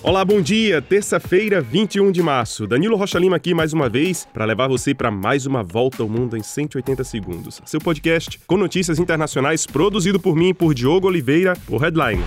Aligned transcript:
Olá, 0.00 0.24
bom 0.24 0.40
dia. 0.40 0.80
Terça-feira, 0.80 1.60
21 1.60 2.12
de 2.12 2.22
março. 2.22 2.68
Danilo 2.68 2.96
Rocha 2.96 3.18
Lima 3.18 3.34
aqui 3.34 3.52
mais 3.52 3.72
uma 3.72 3.88
vez 3.88 4.28
para 4.32 4.44
levar 4.44 4.68
você 4.68 4.94
para 4.94 5.10
mais 5.10 5.44
uma 5.44 5.64
volta 5.64 6.04
ao 6.04 6.08
mundo 6.08 6.36
em 6.36 6.42
180 6.42 7.02
segundos. 7.02 7.60
Seu 7.66 7.80
podcast 7.80 8.38
com 8.46 8.56
notícias 8.56 9.00
internacionais 9.00 9.66
produzido 9.66 10.20
por 10.20 10.36
mim 10.36 10.50
e 10.50 10.54
por 10.54 10.72
Diogo 10.72 11.08
Oliveira, 11.08 11.54
o 11.68 11.76
Headline. 11.76 12.22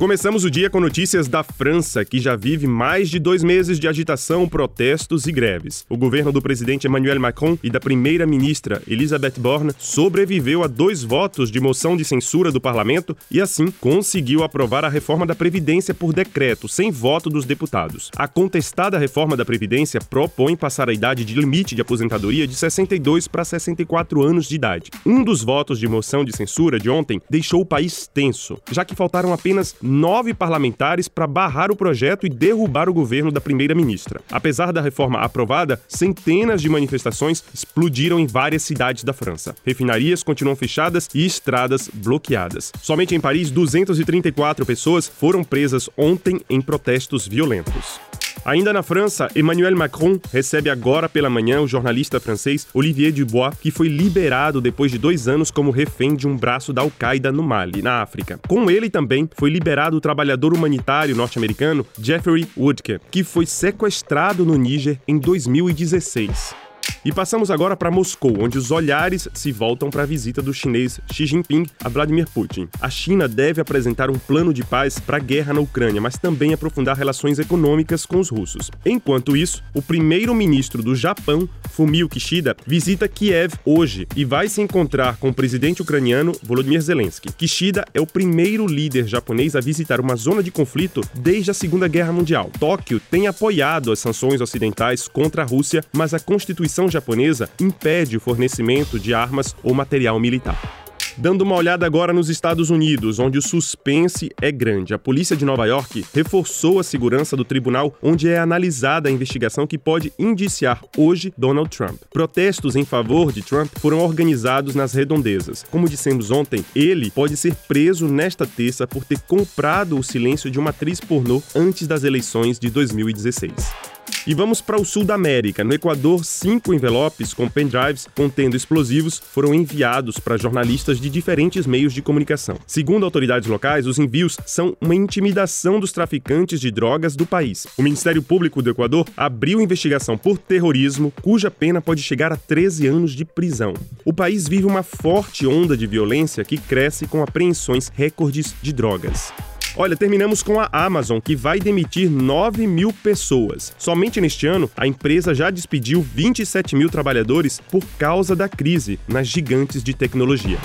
Começamos 0.00 0.44
o 0.44 0.50
dia 0.50 0.70
com 0.70 0.80
notícias 0.80 1.28
da 1.28 1.42
França, 1.42 2.06
que 2.06 2.18
já 2.18 2.34
vive 2.34 2.66
mais 2.66 3.10
de 3.10 3.18
dois 3.18 3.44
meses 3.44 3.78
de 3.78 3.86
agitação, 3.86 4.48
protestos 4.48 5.26
e 5.26 5.30
greves. 5.30 5.84
O 5.90 5.96
governo 5.98 6.32
do 6.32 6.40
presidente 6.40 6.86
Emmanuel 6.86 7.20
Macron 7.20 7.58
e 7.62 7.68
da 7.68 7.78
primeira-ministra 7.78 8.80
Elisabeth 8.88 9.34
Borne 9.36 9.74
sobreviveu 9.78 10.64
a 10.64 10.66
dois 10.66 11.02
votos 11.04 11.50
de 11.50 11.60
moção 11.60 11.98
de 11.98 12.04
censura 12.06 12.50
do 12.50 12.58
parlamento 12.58 13.14
e, 13.30 13.42
assim, 13.42 13.70
conseguiu 13.70 14.42
aprovar 14.42 14.86
a 14.86 14.88
reforma 14.88 15.26
da 15.26 15.34
Previdência 15.34 15.92
por 15.92 16.14
decreto, 16.14 16.66
sem 16.66 16.90
voto 16.90 17.28
dos 17.28 17.44
deputados. 17.44 18.10
A 18.16 18.26
contestada 18.26 18.96
reforma 18.96 19.36
da 19.36 19.44
Previdência 19.44 20.00
propõe 20.00 20.56
passar 20.56 20.88
a 20.88 20.94
idade 20.94 21.26
de 21.26 21.34
limite 21.34 21.74
de 21.74 21.82
aposentadoria 21.82 22.46
de 22.46 22.54
62 22.54 23.28
para 23.28 23.44
64 23.44 24.22
anos 24.22 24.48
de 24.48 24.54
idade. 24.54 24.90
Um 25.04 25.22
dos 25.22 25.44
votos 25.44 25.78
de 25.78 25.86
moção 25.86 26.24
de 26.24 26.34
censura 26.34 26.80
de 26.80 26.88
ontem 26.88 27.20
deixou 27.28 27.60
o 27.60 27.66
país 27.66 28.06
tenso, 28.06 28.56
já 28.72 28.82
que 28.82 28.94
faltaram 28.94 29.34
apenas 29.34 29.76
nove 29.90 30.32
parlamentares 30.32 31.08
para 31.08 31.26
barrar 31.26 31.70
o 31.70 31.76
projeto 31.76 32.26
e 32.26 32.30
derrubar 32.30 32.88
o 32.88 32.94
governo 32.94 33.30
da 33.30 33.40
primeira-ministra. 33.40 34.20
Apesar 34.30 34.72
da 34.72 34.80
reforma 34.80 35.18
aprovada, 35.18 35.80
centenas 35.88 36.62
de 36.62 36.68
manifestações 36.68 37.42
explodiram 37.52 38.18
em 38.18 38.26
várias 38.26 38.62
cidades 38.62 39.04
da 39.04 39.12
França. 39.12 39.54
Refinarias 39.64 40.22
continuam 40.22 40.56
fechadas 40.56 41.08
e 41.14 41.26
estradas 41.26 41.90
bloqueadas. 41.92 42.72
Somente 42.80 43.14
em 43.14 43.20
Paris, 43.20 43.50
234 43.50 44.64
pessoas 44.64 45.08
foram 45.08 45.44
presas 45.44 45.90
ontem 45.96 46.40
em 46.48 46.60
protestos 46.60 47.26
violentos. 47.26 48.00
Ainda 48.44 48.72
na 48.72 48.82
França, 48.82 49.28
Emmanuel 49.36 49.76
Macron 49.76 50.18
recebe 50.32 50.70
agora 50.70 51.08
pela 51.08 51.28
manhã 51.28 51.60
o 51.60 51.68
jornalista 51.68 52.18
francês 52.18 52.66
Olivier 52.72 53.12
Dubois, 53.12 53.54
que 53.60 53.70
foi 53.70 53.88
liberado 53.88 54.60
depois 54.60 54.90
de 54.90 54.96
dois 54.98 55.28
anos 55.28 55.50
como 55.50 55.70
refém 55.70 56.16
de 56.16 56.26
um 56.26 56.36
braço 56.36 56.72
da 56.72 56.80
Al-Qaeda 56.80 57.30
no 57.30 57.42
Mali, 57.42 57.82
na 57.82 58.00
África. 58.00 58.40
Com 58.48 58.70
ele 58.70 58.88
também 58.88 59.28
foi 59.36 59.50
liberado 59.50 59.96
o 59.96 60.00
trabalhador 60.00 60.54
humanitário 60.54 61.14
norte-americano 61.14 61.86
Jeffrey 62.00 62.48
Woodke, 62.56 62.98
que 63.10 63.22
foi 63.22 63.44
sequestrado 63.44 64.44
no 64.44 64.56
Níger 64.56 64.98
em 65.06 65.18
2016. 65.18 66.69
E 67.02 67.10
passamos 67.10 67.50
agora 67.50 67.74
para 67.74 67.90
Moscou, 67.90 68.42
onde 68.42 68.58
os 68.58 68.70
olhares 68.70 69.26
se 69.32 69.50
voltam 69.50 69.88
para 69.88 70.02
a 70.02 70.06
visita 70.06 70.42
do 70.42 70.52
chinês 70.52 71.00
Xi 71.10 71.24
Jinping 71.24 71.64
a 71.82 71.88
Vladimir 71.88 72.28
Putin. 72.28 72.68
A 72.78 72.90
China 72.90 73.26
deve 73.26 73.58
apresentar 73.58 74.10
um 74.10 74.18
plano 74.18 74.52
de 74.52 74.62
paz 74.62 74.98
para 74.98 75.16
a 75.16 75.20
guerra 75.20 75.54
na 75.54 75.60
Ucrânia, 75.60 75.98
mas 75.98 76.18
também 76.18 76.52
aprofundar 76.52 76.98
relações 76.98 77.38
econômicas 77.38 78.04
com 78.04 78.20
os 78.20 78.28
russos. 78.28 78.70
Enquanto 78.84 79.34
isso, 79.34 79.62
o 79.74 79.80
primeiro-ministro 79.80 80.82
do 80.82 80.94
Japão, 80.94 81.48
Fumio 81.70 82.06
Kishida, 82.06 82.54
visita 82.66 83.08
Kiev 83.08 83.54
hoje 83.64 84.06
e 84.14 84.22
vai 84.22 84.46
se 84.46 84.60
encontrar 84.60 85.16
com 85.16 85.30
o 85.30 85.34
presidente 85.34 85.80
ucraniano 85.80 86.32
Volodymyr 86.42 86.82
Zelensky. 86.82 87.32
Kishida 87.32 87.82
é 87.94 88.00
o 88.00 88.06
primeiro 88.06 88.66
líder 88.66 89.06
japonês 89.06 89.56
a 89.56 89.60
visitar 89.60 90.00
uma 90.00 90.16
zona 90.16 90.42
de 90.42 90.50
conflito 90.50 91.00
desde 91.14 91.50
a 91.50 91.54
Segunda 91.54 91.88
Guerra 91.88 92.12
Mundial. 92.12 92.50
Tóquio 92.60 93.00
tem 93.10 93.26
apoiado 93.26 93.90
as 93.90 94.00
sanções 94.00 94.42
ocidentais 94.42 95.08
contra 95.08 95.40
a 95.40 95.46
Rússia, 95.46 95.82
mas 95.94 96.12
a 96.12 96.20
Constituição 96.20 96.89
japonesa 96.90 97.48
impede 97.60 98.16
o 98.16 98.20
fornecimento 98.20 98.98
de 98.98 99.14
armas 99.14 99.54
ou 99.62 99.74
material 99.74 100.18
militar. 100.18 100.80
Dando 101.16 101.42
uma 101.42 101.54
olhada 101.54 101.84
agora 101.84 102.12
nos 102.12 102.30
Estados 102.30 102.70
Unidos, 102.70 103.18
onde 103.18 103.38
o 103.38 103.42
suspense 103.42 104.30
é 104.40 104.50
grande. 104.50 104.94
A 104.94 104.98
polícia 104.98 105.36
de 105.36 105.44
Nova 105.44 105.66
York 105.66 106.04
reforçou 106.14 106.78
a 106.78 106.82
segurança 106.82 107.36
do 107.36 107.44
tribunal 107.44 107.94
onde 108.02 108.28
é 108.28 108.38
analisada 108.38 109.08
a 109.08 109.12
investigação 109.12 109.66
que 109.66 109.76
pode 109.76 110.12
indiciar 110.18 110.82
hoje 110.96 111.32
Donald 111.36 111.68
Trump. 111.76 112.00
Protestos 112.10 112.76
em 112.76 112.84
favor 112.84 113.32
de 113.32 113.42
Trump 113.42 113.70
foram 113.80 113.98
organizados 113.98 114.74
nas 114.74 114.94
redondezas. 114.94 115.64
Como 115.70 115.88
dissemos 115.88 116.30
ontem, 116.30 116.64
ele 116.74 117.10
pode 117.10 117.36
ser 117.36 117.54
preso 117.68 118.08
nesta 118.08 118.46
terça 118.46 118.86
por 118.86 119.04
ter 119.04 119.18
comprado 119.20 119.98
o 119.98 120.02
silêncio 120.02 120.50
de 120.50 120.58
uma 120.58 120.70
atriz 120.70 121.00
pornô 121.00 121.42
antes 121.54 121.86
das 121.86 122.04
eleições 122.04 122.58
de 122.58 122.70
2016. 122.70 123.89
E 124.26 124.34
vamos 124.34 124.60
para 124.60 124.78
o 124.78 124.84
sul 124.84 125.02
da 125.02 125.14
América. 125.14 125.64
No 125.64 125.72
Equador, 125.72 126.24
cinco 126.26 126.74
envelopes 126.74 127.32
com 127.32 127.48
pendrives 127.48 128.06
contendo 128.14 128.54
explosivos 128.54 129.18
foram 129.18 129.54
enviados 129.54 130.18
para 130.18 130.36
jornalistas 130.36 131.00
de 131.00 131.08
diferentes 131.08 131.66
meios 131.66 131.94
de 131.94 132.02
comunicação. 132.02 132.58
Segundo 132.66 133.04
autoridades 133.04 133.48
locais, 133.48 133.86
os 133.86 133.98
envios 133.98 134.36
são 134.44 134.76
uma 134.78 134.94
intimidação 134.94 135.80
dos 135.80 135.90
traficantes 135.90 136.60
de 136.60 136.70
drogas 136.70 137.16
do 137.16 137.24
país. 137.24 137.66
O 137.78 137.82
Ministério 137.82 138.22
Público 138.22 138.60
do 138.60 138.70
Equador 138.70 139.06
abriu 139.16 139.60
investigação 139.60 140.18
por 140.18 140.36
terrorismo, 140.36 141.10
cuja 141.22 141.50
pena 141.50 141.80
pode 141.80 142.02
chegar 142.02 142.30
a 142.30 142.36
13 142.36 142.86
anos 142.88 143.12
de 143.12 143.24
prisão. 143.24 143.72
O 144.04 144.12
país 144.12 144.46
vive 144.46 144.66
uma 144.66 144.82
forte 144.82 145.46
onda 145.46 145.76
de 145.76 145.86
violência 145.86 146.44
que 146.44 146.58
cresce 146.58 147.06
com 147.06 147.22
apreensões 147.22 147.90
recordes 147.94 148.54
de 148.60 148.72
drogas. 148.72 149.32
Olha, 149.76 149.96
terminamos 149.96 150.42
com 150.42 150.58
a 150.58 150.68
Amazon, 150.72 151.20
que 151.20 151.36
vai 151.36 151.60
demitir 151.60 152.10
9 152.10 152.66
mil 152.66 152.92
pessoas. 152.92 153.72
Somente 153.78 154.20
neste 154.20 154.46
ano, 154.46 154.68
a 154.76 154.86
empresa 154.86 155.32
já 155.32 155.48
despediu 155.48 156.02
27 156.02 156.74
mil 156.74 156.90
trabalhadores 156.90 157.60
por 157.70 157.84
causa 157.98 158.34
da 158.34 158.48
crise 158.48 158.98
nas 159.06 159.28
gigantes 159.28 159.82
de 159.82 159.94
tecnologia. 159.94 160.58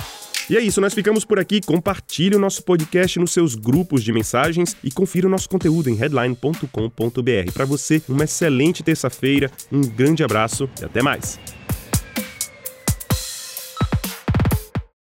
E 0.50 0.58
é 0.58 0.62
isso, 0.62 0.82
nós 0.82 0.94
ficamos 0.94 1.24
por 1.24 1.40
aqui. 1.40 1.62
Compartilhe 1.62 2.36
o 2.36 2.40
nosso 2.40 2.64
podcast 2.64 3.20
nos 3.20 3.32
seus 3.32 3.56
grupos 3.56 4.04
de 4.04 4.12
mensagens 4.12 4.76
e 4.84 4.92
confira 4.92 5.28
o 5.28 5.30
nosso 5.30 5.50
conteúdo 5.50 5.90
em 5.90 5.96
headline.com.br. 5.96 7.52
Para 7.54 7.66
você, 7.66 8.02
uma 8.08 8.26
excelente 8.26 8.84
terça-feira, 8.84 9.52
um 9.72 9.82
grande 9.82 10.24
abraço 10.24 10.70
e 10.80 10.86
até 10.86 11.02
mais. 11.02 11.40